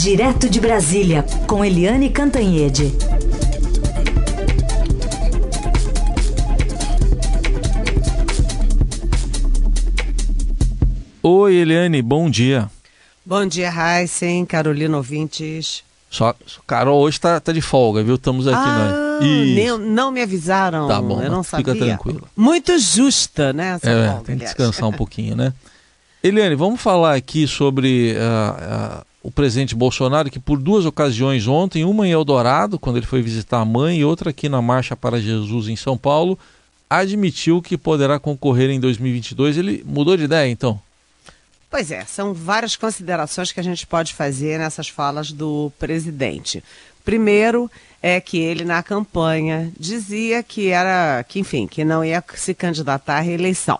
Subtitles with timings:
[0.00, 2.92] Direto de Brasília, com Eliane Cantanhede.
[11.20, 12.70] Oi, Eliane, bom dia.
[13.26, 15.82] Bom dia, Heisen, Carolina ouvintes.
[16.08, 16.32] Só,
[16.64, 18.14] Carol hoje tá, tá de folga, viu?
[18.14, 19.18] Estamos aqui ah,
[19.66, 20.86] não, não me avisaram.
[20.86, 21.86] Tá bom, eu não fica sabia.
[21.86, 22.28] tranquilo.
[22.36, 23.74] Muito justa, né?
[23.74, 24.56] Essa é, folga, tem que aliás.
[24.56, 25.52] descansar um pouquinho, né?
[26.22, 31.84] Eliane, vamos falar aqui sobre uh, uh, o presidente Bolsonaro, que por duas ocasiões ontem,
[31.84, 35.20] uma em Eldorado, quando ele foi visitar a mãe, e outra aqui na Marcha para
[35.20, 36.38] Jesus em São Paulo,
[36.88, 39.58] admitiu que poderá concorrer em 2022.
[39.58, 40.80] Ele mudou de ideia, então?
[41.70, 46.64] Pois é, são várias considerações que a gente pode fazer nessas falas do presidente.
[47.04, 47.70] Primeiro
[48.02, 53.18] é que ele na campanha dizia que era, que enfim, que não ia se candidatar
[53.18, 53.78] à reeleição.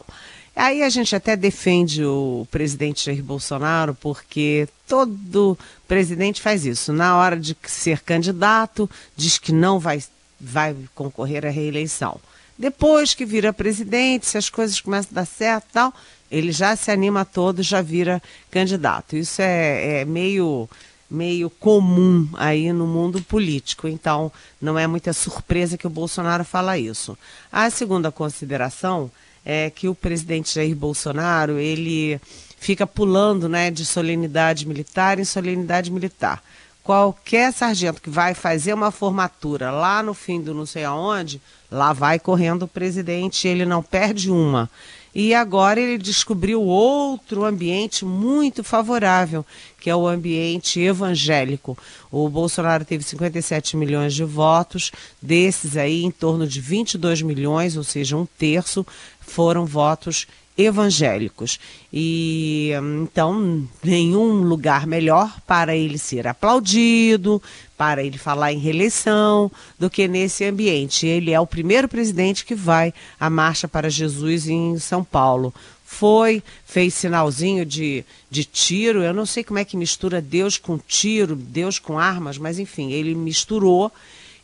[0.58, 6.92] Aí a gente até defende o presidente Jair Bolsonaro, porque todo presidente faz isso.
[6.92, 10.02] Na hora de ser candidato, diz que não vai,
[10.40, 12.20] vai concorrer à reeleição.
[12.58, 15.94] Depois que vira presidente, se as coisas começam a dar certo e tal,
[16.28, 19.16] ele já se anima todo, já vira candidato.
[19.16, 20.68] Isso é, é meio
[21.08, 23.86] meio comum aí no mundo político.
[23.86, 27.16] Então, não é muita surpresa que o Bolsonaro fala isso.
[27.50, 29.08] A segunda consideração
[29.50, 32.20] é que o presidente Jair Bolsonaro, ele
[32.60, 36.42] fica pulando, né, de solenidade militar em solenidade militar.
[36.84, 41.40] Qualquer sargento que vai fazer uma formatura lá no fim do não sei aonde,
[41.70, 44.68] lá vai correndo o presidente, ele não perde uma.
[45.14, 49.44] E agora ele descobriu outro ambiente muito favorável,
[49.80, 51.76] que é o ambiente evangélico.
[52.10, 57.84] O Bolsonaro teve 57 milhões de votos, desses aí em torno de 22 milhões, ou
[57.84, 58.86] seja, um terço,
[59.20, 60.26] foram votos
[60.58, 61.60] evangélicos.
[61.92, 62.72] E
[63.04, 67.40] então, nenhum lugar melhor para ele ser aplaudido,
[67.76, 71.06] para ele falar em reeleição, do que nesse ambiente.
[71.06, 75.54] Ele é o primeiro presidente que vai à Marcha para Jesus em São Paulo.
[75.84, 79.02] Foi, fez sinalzinho de, de tiro.
[79.02, 82.90] Eu não sei como é que mistura Deus com tiro, Deus com armas, mas enfim,
[82.92, 83.90] ele misturou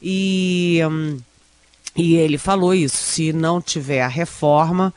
[0.00, 1.18] e, hum,
[1.94, 4.94] e ele falou isso: se não tiver a reforma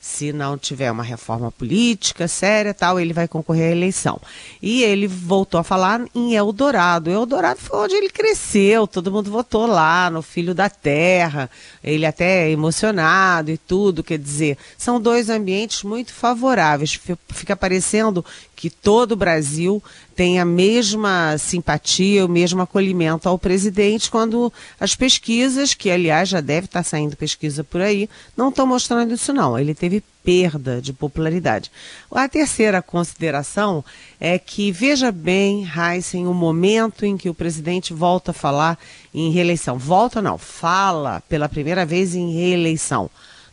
[0.00, 4.20] se não tiver uma reforma política séria tal, ele vai concorrer à eleição.
[4.62, 7.10] E ele voltou a falar em Eldorado.
[7.10, 11.50] Eldorado foi onde ele cresceu, todo mundo votou lá no Filho da Terra,
[11.82, 16.98] ele até é emocionado e tudo, quer dizer, são dois ambientes muito favoráveis.
[17.28, 18.24] Fica parecendo
[18.58, 19.80] que todo o Brasil
[20.16, 26.40] tem a mesma simpatia, o mesmo acolhimento ao presidente, quando as pesquisas, que aliás já
[26.40, 29.56] deve estar saindo pesquisa por aí, não estão mostrando isso não.
[29.56, 31.70] Ele teve perda de popularidade.
[32.10, 33.84] A terceira consideração
[34.18, 38.76] é que veja bem, Heisen, o momento em que o presidente volta a falar
[39.14, 39.78] em reeleição.
[39.78, 43.08] Volta não, fala pela primeira vez em reeleição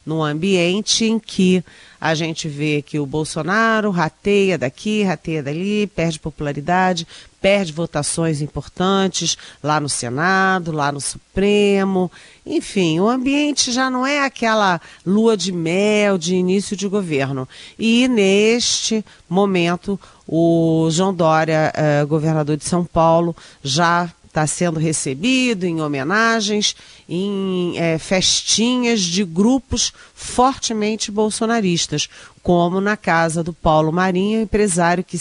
[0.05, 1.63] num ambiente em que
[1.99, 7.07] a gente vê que o Bolsonaro rateia daqui, rateia dali, perde popularidade,
[7.41, 12.11] perde votações importantes lá no Senado, lá no Supremo.
[12.45, 17.47] Enfim, o ambiente já não é aquela lua de mel de início de governo.
[17.77, 25.63] E neste momento, o João Dória, eh, governador de São Paulo, já está sendo recebido
[25.63, 26.75] em homenagens,
[27.07, 32.09] em é, festinhas de grupos fortemente bolsonaristas,
[32.43, 35.17] como na casa do Paulo Marinho, empresário que,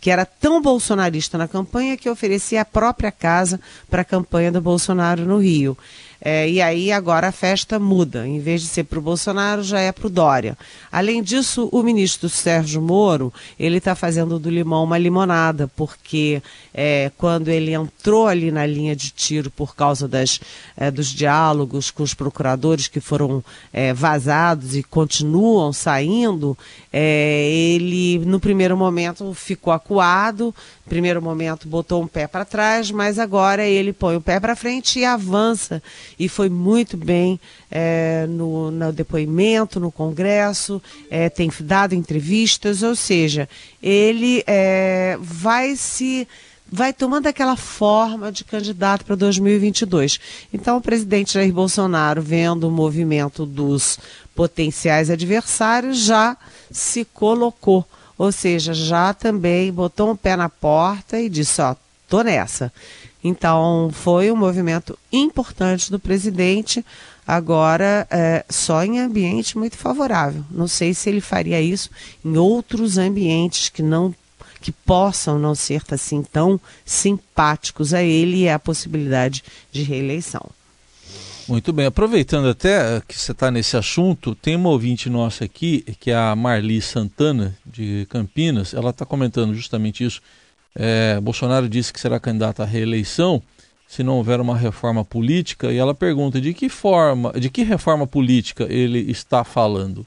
[0.00, 4.60] que era tão bolsonarista na campanha que oferecia a própria casa para a campanha do
[4.60, 5.78] Bolsonaro no Rio.
[6.20, 8.26] É, e aí agora a festa muda.
[8.26, 10.56] Em vez de ser para o Bolsonaro, já é para o Dória.
[10.90, 17.10] Além disso, o ministro Sérgio Moro, ele está fazendo do limão uma limonada, porque é,
[17.16, 20.40] quando ele entrou ali na linha de tiro por causa das,
[20.76, 26.56] é, dos diálogos com os procuradores que foram é, vazados e continuam saindo,
[26.92, 30.54] é, ele no primeiro momento ficou acuado,
[30.88, 35.00] primeiro momento botou um pé para trás, mas agora ele põe o pé para frente
[35.00, 35.82] e avança.
[36.18, 42.94] E foi muito bem é, no, no, depoimento, no Congresso, é, tem dado entrevistas, ou
[42.94, 43.48] seja,
[43.82, 46.26] ele é, vai se
[46.70, 50.18] vai tomando aquela forma de candidato para 2022.
[50.52, 54.00] Então, o presidente Jair Bolsonaro, vendo o movimento dos
[54.34, 56.36] potenciais adversários, já
[56.72, 57.86] se colocou
[58.18, 61.74] ou seja, já também botou um pé na porta e disse: Ó,
[62.08, 62.72] tô nessa.
[63.22, 66.84] Então, foi um movimento importante do presidente,
[67.26, 70.44] agora é, só em ambiente muito favorável.
[70.50, 71.90] Não sei se ele faria isso
[72.24, 74.14] em outros ambientes que não
[74.60, 80.50] que possam não ser assim tão simpáticos a ele e a possibilidade de reeleição.
[81.46, 86.10] Muito bem, aproveitando até que você está nesse assunto, tem uma ouvinte nossa aqui, que
[86.10, 90.20] é a Marli Santana, de Campinas, ela está comentando justamente isso.
[90.76, 93.42] É, Bolsonaro disse que será candidato à reeleição
[93.88, 98.06] se não houver uma reforma política, e ela pergunta de que forma, de que reforma
[98.06, 100.04] política ele está falando.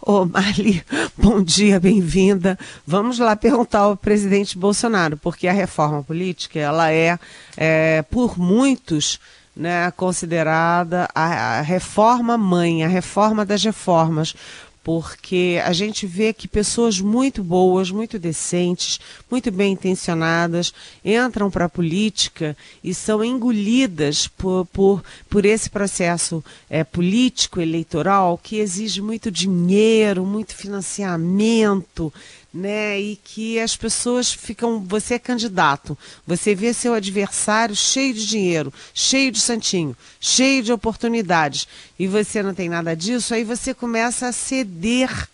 [0.00, 0.82] Ô, Marli,
[1.16, 2.58] bom dia, bem-vinda.
[2.86, 7.18] Vamos lá perguntar ao presidente Bolsonaro, porque a reforma política, ela é,
[7.56, 9.18] é por muitos
[9.56, 14.34] né, considerada a, a reforma mãe, a reforma das reformas,
[14.82, 18.98] porque a gente vê que pessoas muito boas, muito decentes,
[19.30, 20.72] muito bem intencionadas
[21.04, 28.38] entram para a política e são engolidas por, por, por esse processo é, político, eleitoral,
[28.42, 32.12] que exige muito dinheiro, muito financiamento,
[32.52, 32.98] né?
[33.00, 34.80] E que as pessoas ficam.
[34.84, 35.96] Você é candidato,
[36.26, 41.68] você vê seu adversário cheio de dinheiro, cheio de santinho, cheio de oportunidades,
[41.98, 45.28] e você não tem nada disso, aí você começa a ceder.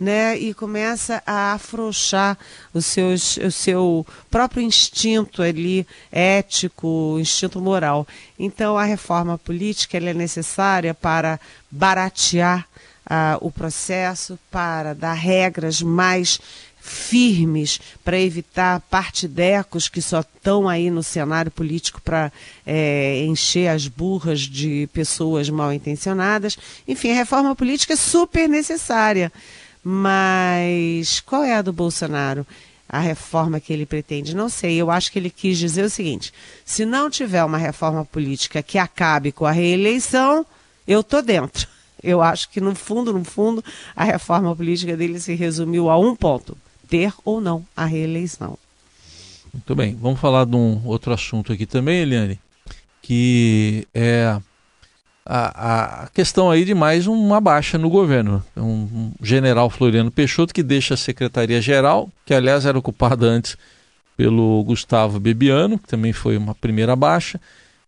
[0.00, 2.36] Né, e começa a afrouxar
[2.74, 8.04] os seus, o seu próprio instinto ali ético, instinto moral.
[8.36, 11.38] Então a reforma política é necessária para
[11.70, 12.66] baratear
[13.40, 16.40] o processo para dar regras mais
[16.82, 22.32] firmes para evitar partidecos que só estão aí no cenário político para
[22.66, 26.58] é, encher as burras de pessoas mal intencionadas.
[26.86, 29.32] Enfim, a reforma política é super necessária.
[29.84, 32.44] Mas qual é a do Bolsonaro?
[32.88, 34.34] A reforma que ele pretende?
[34.34, 34.76] Não sei.
[34.76, 36.32] Eu acho que ele quis dizer o seguinte:
[36.64, 40.44] se não tiver uma reforma política que acabe com a reeleição,
[40.86, 41.71] eu estou dentro.
[42.02, 43.62] Eu acho que, no fundo, no fundo,
[43.94, 46.56] a reforma política dele se resumiu a um ponto:
[46.88, 48.58] ter ou não a reeleição.
[49.52, 49.96] Muito bem.
[50.00, 52.40] Vamos falar de um outro assunto aqui também, Eliane,
[53.02, 54.38] que é
[55.24, 58.42] a, a questão aí de mais uma baixa no governo.
[58.56, 63.56] Um, um general Floriano Peixoto que deixa a Secretaria-Geral, que aliás era ocupada antes
[64.16, 67.40] pelo Gustavo Bebiano, que também foi uma primeira baixa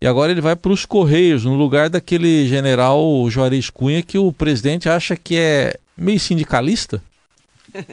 [0.04, 4.30] e agora ele vai para os Correios, no lugar daquele general Juarez Cunha que o
[4.30, 7.02] presidente acha que é meio sindicalista.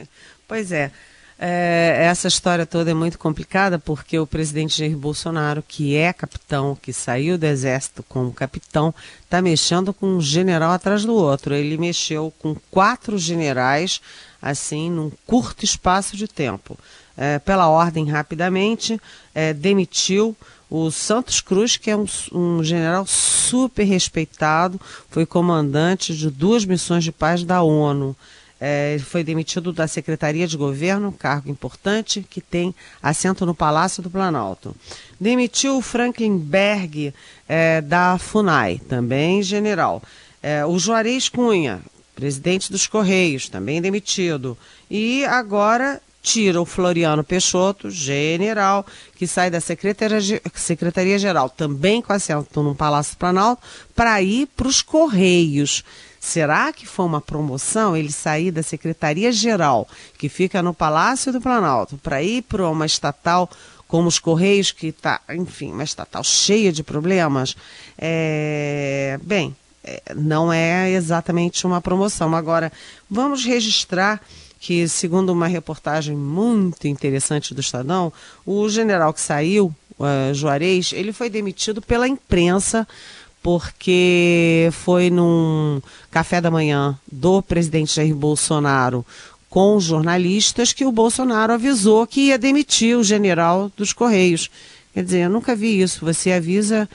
[0.46, 0.92] pois é.
[1.38, 2.00] é.
[2.02, 6.92] Essa história toda é muito complicada porque o presidente Jair Bolsonaro, que é capitão, que
[6.92, 8.94] saiu do exército como capitão,
[9.24, 11.54] está mexendo com um general atrás do outro.
[11.54, 14.02] Ele mexeu com quatro generais,
[14.42, 16.78] assim, num curto espaço de tempo.
[17.16, 19.00] É, pela ordem, rapidamente,
[19.34, 20.36] é, demitiu
[20.74, 24.80] o Santos Cruz, que é um, um, general super respeitado,
[25.10, 28.16] foi comandante de duas missões de paz da ONU.
[28.58, 34.08] É, foi demitido da Secretaria de Governo, cargo importante, que tem assento no Palácio do
[34.08, 34.74] Planalto.
[35.20, 37.12] Demitiu o Franklin Berg,
[37.46, 40.02] é, da FUNAI, também general.
[40.42, 41.82] É, o Juarez Cunha,
[42.14, 44.56] presidente dos Correios, também demitido.
[44.90, 48.86] E agora tira o Floriano Peixoto, general,
[49.16, 53.60] que sai da Secretaria-Geral, também com assento no Palácio Planalto,
[53.94, 55.82] para ir para os Correios.
[56.20, 61.98] Será que foi uma promoção ele sair da Secretaria-Geral, que fica no Palácio do Planalto,
[61.98, 63.50] para ir para uma estatal
[63.88, 67.56] como os Correios, que está, enfim, uma estatal cheia de problemas?
[67.98, 69.18] É...
[69.22, 72.34] Bem, é, não é exatamente uma promoção.
[72.36, 72.72] Agora,
[73.10, 74.20] vamos registrar
[74.62, 78.12] que, segundo uma reportagem muito interessante do Estadão,
[78.46, 82.86] o general que saiu, uh, Juarez, ele foi demitido pela imprensa
[83.42, 89.04] porque foi num café da manhã do presidente Jair Bolsonaro
[89.50, 94.48] com jornalistas que o Bolsonaro avisou que ia demitir o general dos Correios.
[94.94, 96.04] Quer dizer, eu nunca vi isso.
[96.04, 96.88] Você avisa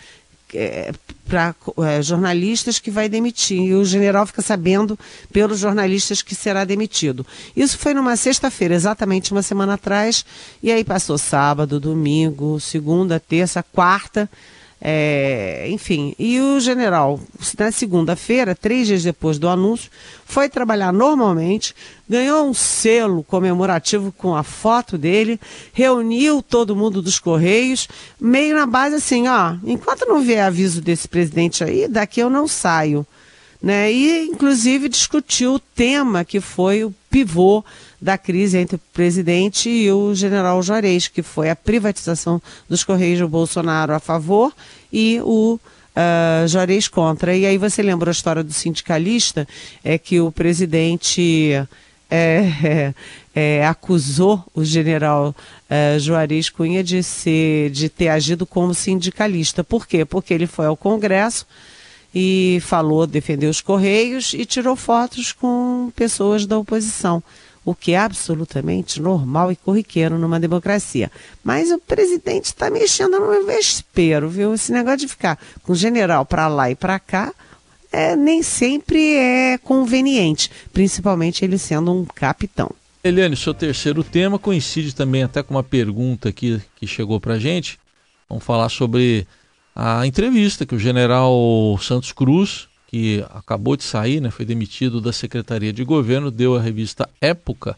[0.53, 0.91] é,
[1.27, 1.53] para
[1.85, 3.59] é, jornalistas que vai demitir.
[3.59, 4.97] E o general fica sabendo
[5.31, 7.25] pelos jornalistas que será demitido.
[7.55, 10.25] Isso foi numa sexta-feira, exatamente uma semana atrás.
[10.63, 14.29] E aí passou sábado, domingo, segunda, terça, quarta.
[14.79, 17.19] É, enfim, e o general,
[17.57, 19.89] na segunda-feira, três dias depois do anúncio,
[20.23, 21.73] foi trabalhar normalmente,
[22.07, 25.39] ganhou um selo comemorativo com a foto dele,
[25.73, 27.87] reuniu todo mundo dos Correios,
[28.21, 32.47] meio na base assim: ó, enquanto não vier aviso desse presidente aí, daqui eu não
[32.47, 33.05] saio.
[33.61, 33.91] Né?
[33.91, 37.63] E, inclusive, discutiu o tema que foi o pivô
[37.99, 43.19] da crise entre o presidente e o general Juarez, que foi a privatização dos Correios
[43.19, 44.53] do Bolsonaro a favor
[44.93, 47.35] e o uh, Juarez contra.
[47.35, 49.47] E aí você lembra a história do sindicalista,
[49.83, 51.53] é que o presidente
[52.09, 52.93] é,
[53.35, 55.35] é, acusou o general
[55.69, 59.63] é, Juarez Cunha de, ser, de ter agido como sindicalista.
[59.63, 60.05] Por quê?
[60.05, 61.45] Porque ele foi ao Congresso
[62.19, 67.21] e falou, defendeu os Correios e tirou fotos com pessoas da oposição
[67.63, 71.11] o que é absolutamente normal e corriqueiro numa democracia.
[71.43, 74.53] Mas o presidente está mexendo no vespeiro, viu?
[74.53, 77.33] Esse negócio de ficar com o general para lá e para cá
[77.91, 82.71] é, nem sempre é conveniente, principalmente ele sendo um capitão.
[83.03, 87.77] Eliane, seu terceiro tema coincide também até com uma pergunta aqui que chegou para gente.
[88.29, 89.27] Vamos falar sobre
[89.79, 95.11] a entrevista que o general Santos Cruz que acabou de sair, né, foi demitido da
[95.11, 97.77] Secretaria de Governo, deu a revista Época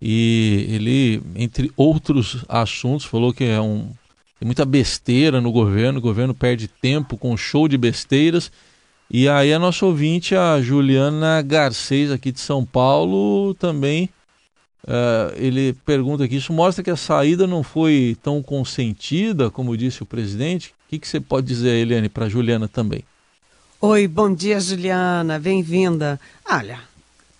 [0.00, 3.90] e ele, entre outros assuntos, falou que é um,
[4.38, 8.50] tem muita besteira no governo, o governo perde tempo com show de besteiras.
[9.10, 14.08] E aí a nossa ouvinte, a Juliana Garcês, aqui de São Paulo, também
[14.84, 20.02] Uh, ele pergunta aqui: isso mostra que a saída não foi tão consentida, como disse
[20.02, 20.74] o presidente.
[20.94, 23.02] Que, que você pode dizer, Eliane, para Juliana também?
[23.80, 26.20] Oi, bom dia, Juliana, bem-vinda.
[26.48, 26.78] Olha,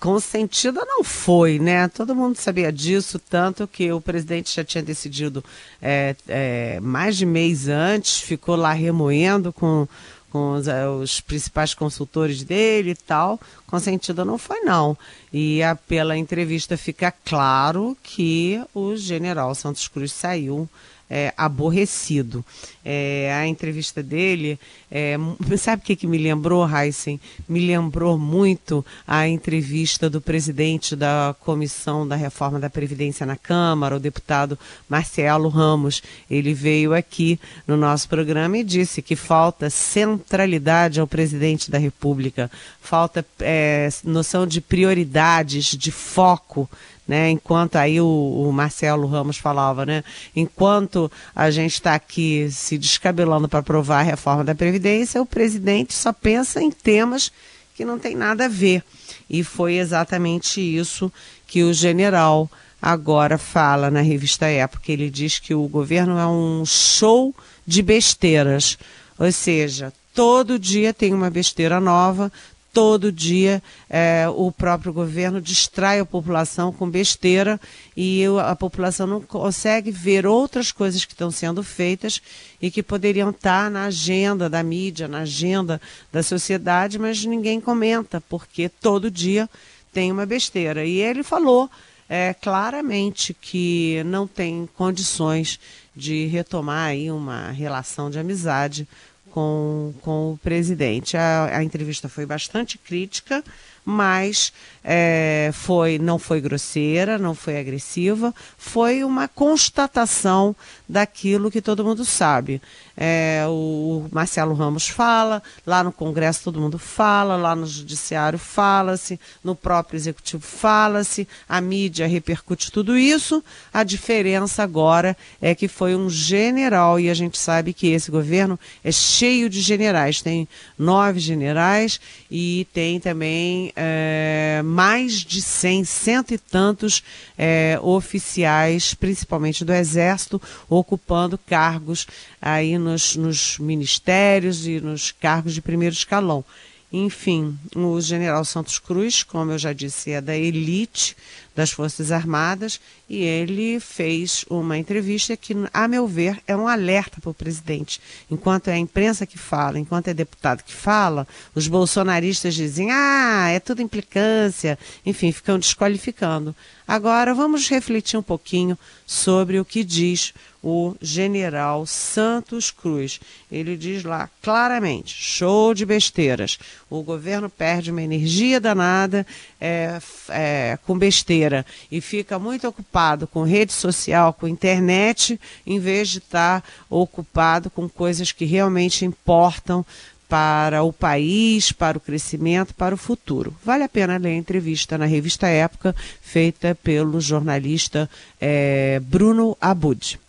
[0.00, 1.86] consentida não foi, né?
[1.86, 5.44] Todo mundo sabia disso, tanto que o presidente já tinha decidido
[5.80, 9.86] é, é, mais de mês antes, ficou lá remoendo com,
[10.30, 13.40] com os, é, os, principais consultores dele e tal.
[13.68, 14.98] Consentida não foi, não.
[15.32, 20.68] E a, pela entrevista fica claro que o general Santos Cruz saiu
[21.08, 22.44] é, aborrecido.
[22.84, 24.58] É, a entrevista dele,
[24.90, 25.16] é,
[25.58, 27.20] sabe o que, que me lembrou, Heisen?
[27.48, 33.96] Me lembrou muito a entrevista do presidente da Comissão da Reforma da Previdência na Câmara,
[33.96, 34.58] o deputado
[34.88, 36.02] Marcelo Ramos.
[36.30, 42.50] Ele veio aqui no nosso programa e disse que falta centralidade ao presidente da República,
[42.80, 46.68] falta é, noção de prioridades, de foco
[47.06, 47.30] né?
[47.30, 50.02] Enquanto aí o, o Marcelo Ramos falava, né?
[50.34, 55.94] Enquanto a gente está aqui se descabelando para aprovar a reforma da Previdência, o presidente
[55.94, 57.30] só pensa em temas
[57.74, 58.82] que não tem nada a ver.
[59.28, 61.12] E foi exatamente isso
[61.46, 64.92] que o general agora fala na revista Época.
[64.92, 67.34] Ele diz que o governo é um show
[67.66, 68.78] de besteiras.
[69.18, 72.30] Ou seja, todo dia tem uma besteira nova,
[72.74, 77.60] todo dia é, o próprio governo distrai a população com besteira
[77.96, 82.20] e a população não consegue ver outras coisas que estão sendo feitas
[82.60, 85.80] e que poderiam estar na agenda da mídia, na agenda
[86.12, 89.48] da sociedade, mas ninguém comenta, porque todo dia
[89.92, 90.84] tem uma besteira.
[90.84, 91.70] E ele falou
[92.08, 95.60] é, claramente que não tem condições
[95.94, 98.88] de retomar aí uma relação de amizade
[99.34, 101.16] com, com o presidente.
[101.16, 103.42] A, a entrevista foi bastante crítica,
[103.84, 104.52] mas
[104.84, 110.54] é, foi, não foi grosseira, não foi agressiva, foi uma constatação
[110.88, 112.62] daquilo que todo mundo sabe.
[112.96, 119.18] É, o Marcelo Ramos fala, lá no Congresso todo mundo fala, lá no Judiciário fala-se,
[119.42, 123.42] no próprio Executivo fala-se, a mídia repercute tudo isso.
[123.72, 128.58] A diferença agora é que foi um general, e a gente sabe que esse governo
[128.84, 130.46] é cheio de generais, tem
[130.78, 137.02] nove generais e tem também é, mais de cem, cento e tantos
[137.36, 142.06] é, oficiais, principalmente do Exército, ocupando cargos
[142.46, 146.44] aí nos, nos ministérios e nos cargos de primeiro escalão.
[146.92, 151.16] Enfim, o general Santos Cruz, como eu já disse, é da elite
[151.54, 157.20] das Forças Armadas e ele fez uma entrevista que, a meu ver, é um alerta
[157.20, 158.00] para o presidente.
[158.30, 163.48] Enquanto é a imprensa que fala, enquanto é deputado que fala, os bolsonaristas dizem, ah,
[163.50, 166.54] é tudo implicância, enfim, ficam desqualificando.
[166.86, 173.20] Agora vamos refletir um pouquinho sobre o que diz o general Santos Cruz.
[173.52, 176.58] Ele diz lá claramente: show de besteiras.
[176.88, 179.26] O governo perde uma energia danada
[179.66, 186.10] é, é, com besteira e fica muito ocupado com rede social, com internet, em vez
[186.10, 189.84] de estar ocupado com coisas que realmente importam
[190.28, 193.56] para o país, para o crescimento, para o futuro.
[193.64, 200.20] Vale a pena ler a entrevista na revista Época, feita pelo jornalista é, Bruno Abud.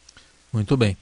[0.53, 0.95] Muito bem.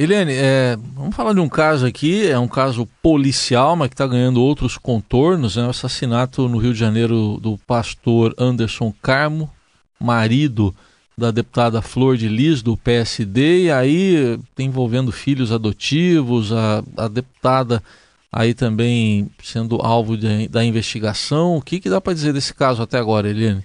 [0.00, 4.06] Eliane, é, vamos falar de um caso aqui, é um caso policial, mas que está
[4.06, 5.66] ganhando outros contornos, né?
[5.66, 9.50] o assassinato no Rio de Janeiro do pastor Anderson Carmo,
[9.98, 10.72] marido
[11.16, 17.82] da deputada Flor de Lis, do PSD, e aí envolvendo filhos adotivos, a, a deputada
[18.30, 21.56] aí também sendo alvo de, da investigação.
[21.56, 23.64] O que, que dá para dizer desse caso até agora, Eliane?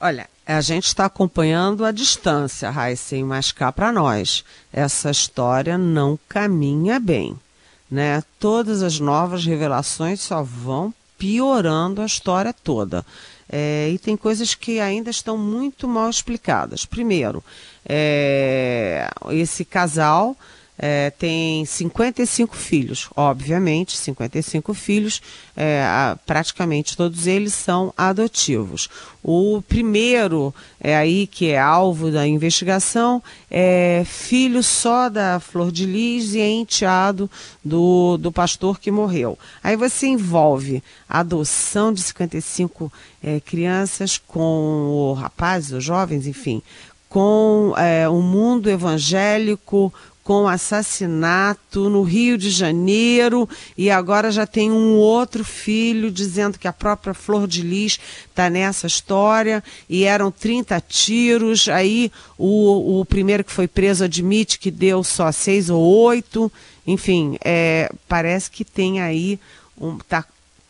[0.00, 6.18] Olha, a gente está acompanhando a distância, Heisen, mas cá para nós, essa história não
[6.28, 7.38] caminha bem.
[7.90, 8.22] Né?
[8.38, 13.04] Todas as novas revelações só vão piorando a história toda.
[13.48, 16.84] É, e tem coisas que ainda estão muito mal explicadas.
[16.84, 17.42] Primeiro,
[17.84, 20.36] é, esse casal
[20.82, 25.20] é, tem 55 filhos, obviamente, 55 filhos,
[25.54, 25.84] é,
[26.24, 28.88] praticamente todos eles são adotivos.
[29.22, 35.84] O primeiro é aí que é alvo da investigação é filho só da Flor de
[35.84, 37.30] Lis e é enteado
[37.62, 39.38] do, do pastor que morreu.
[39.62, 42.90] Aí você envolve a adoção de 55
[43.22, 46.62] é, crianças com rapazes ou jovens, enfim,
[47.10, 49.92] com é, o mundo evangélico,
[50.30, 56.68] com assassinato no Rio de Janeiro e agora já tem um outro filho dizendo que
[56.68, 61.68] a própria Flor de Lis está nessa história e eram 30 tiros.
[61.68, 66.52] Aí o, o primeiro que foi preso admite que deu só seis ou oito.
[66.86, 69.36] Enfim, é, parece que tem aí
[69.76, 70.24] um, tá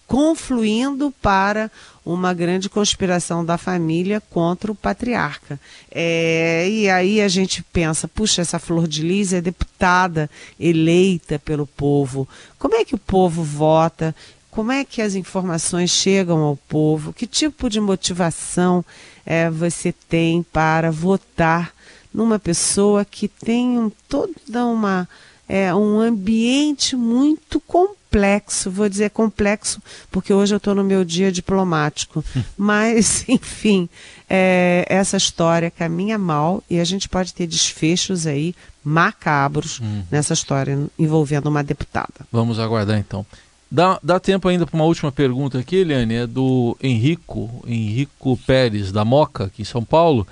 [0.07, 1.71] confluindo para
[2.13, 5.59] uma grande conspiração da família contra o patriarca.
[5.91, 11.67] É, e aí a gente pensa, puxa, essa Flor de Lis é deputada eleita pelo
[11.67, 12.29] povo.
[12.59, 14.15] Como é que o povo vota?
[14.51, 17.13] Como é que as informações chegam ao povo?
[17.13, 18.85] Que tipo de motivação
[19.25, 21.73] é, você tem para votar
[22.13, 25.09] numa pessoa que tem um, toda uma
[25.51, 29.81] é, um ambiente muito complexo vou dizer complexo,
[30.11, 32.25] porque hoje eu estou no meu dia diplomático.
[32.59, 33.89] Mas, enfim,
[34.29, 40.03] é, essa história caminha mal e a gente pode ter desfechos aí macabros uhum.
[40.11, 42.27] nessa história envolvendo uma deputada.
[42.33, 43.25] Vamos aguardar então.
[43.71, 48.91] Dá, dá tempo ainda para uma última pergunta aqui, Eliane, é do Henrico, Henrico Pérez,
[48.91, 50.27] da Moca, aqui em São Paulo.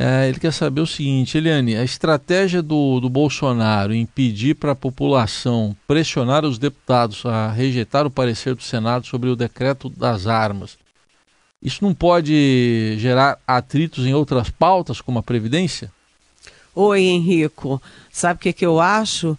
[0.00, 4.70] É, ele quer saber o seguinte, Eliane, a estratégia do, do Bolsonaro em pedir para
[4.70, 10.28] a população pressionar os deputados a rejeitar o parecer do Senado sobre o decreto das
[10.28, 10.78] armas,
[11.60, 15.90] isso não pode gerar atritos em outras pautas, como a Previdência?
[16.76, 17.82] Oi, Henrico.
[18.18, 19.38] Sabe o que, que eu acho?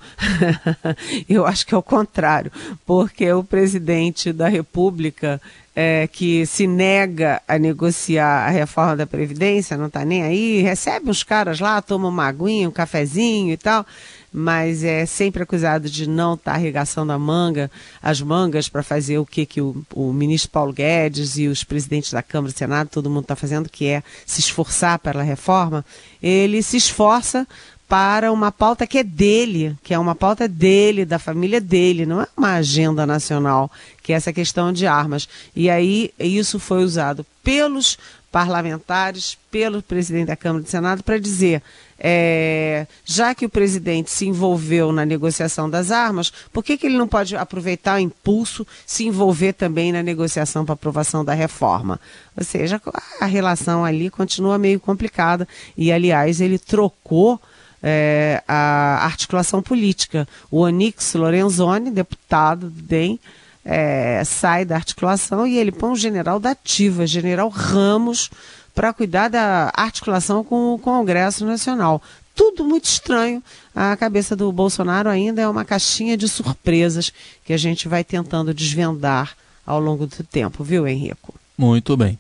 [1.27, 2.49] eu acho que é o contrário,
[2.85, 5.41] porque o presidente da República
[5.75, 11.09] é, que se nega a negociar a reforma da Previdência, não está nem aí, recebe
[11.09, 13.85] uns caras lá, toma uma aguinha, um cafezinho e tal,
[14.31, 17.69] mas é sempre acusado de não estar tá arregaçando a manga,
[18.01, 22.13] as mangas para fazer o que, que o, o, ministro Paulo Guedes e os presidentes
[22.13, 25.83] da Câmara e do Senado, todo mundo está fazendo, que é se esforçar pela reforma.
[26.21, 27.47] Ele se esforça
[27.89, 32.21] para uma pauta que é dele, que é uma pauta dele, da família dele, não
[32.21, 33.69] é uma agenda nacional,
[34.04, 35.28] que é essa questão de armas.
[35.56, 37.97] E aí isso foi usado pelos
[38.32, 41.63] parlamentares, pelo presidente da Câmara e do Senado, para dizer:
[41.97, 46.97] é, já que o presidente se envolveu na negociação das armas, por que, que ele
[46.97, 51.99] não pode aproveitar o impulso, se envolver também na negociação para aprovação da reforma?
[52.38, 52.80] Ou seja,
[53.19, 55.47] a relação ali continua meio complicada.
[55.75, 57.41] E, aliás, ele trocou
[57.81, 60.27] é, a articulação política.
[60.51, 63.19] O Onix Lorenzoni, deputado do DEM,
[63.63, 68.29] é, sai da articulação e ele põe o general da ativa, general Ramos,
[68.73, 72.01] para cuidar da articulação com o Congresso Nacional.
[72.33, 73.43] Tudo muito estranho.
[73.75, 77.11] A cabeça do Bolsonaro ainda é uma caixinha de surpresas
[77.43, 81.33] que a gente vai tentando desvendar ao longo do tempo, viu, Henrico?
[81.57, 82.17] Muito bem.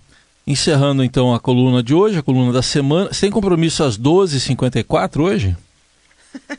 [0.49, 3.13] Encerrando então a coluna de hoje, a coluna da semana.
[3.13, 5.55] Você tem compromisso às 12h54 hoje?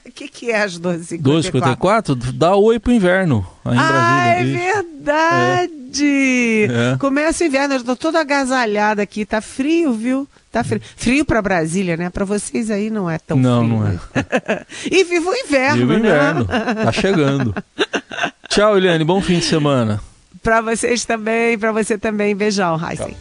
[0.07, 1.21] O que, que é às 12h54?
[1.21, 2.33] 12h54?
[2.33, 4.59] Dá oi pro inverno aí em ah, Brasília.
[4.61, 6.69] é verdade!
[6.71, 6.97] É.
[6.99, 10.29] Começa o inverno, eu tô toda agasalhada aqui, tá frio, viu?
[10.53, 10.81] Tá frio.
[10.97, 12.11] Frio para Brasília, né?
[12.11, 13.77] Para vocês aí não é tão não, frio.
[13.77, 14.67] Não, não é.
[14.89, 16.09] e viva o inverno, viva o né?
[16.09, 16.45] inverno.
[16.45, 17.55] Tá chegando.
[18.49, 19.03] Tchau, Eliane.
[19.03, 20.01] Bom fim de semana.
[20.43, 22.37] Para vocês também, para você também.
[22.37, 23.17] Beijão, Heisen.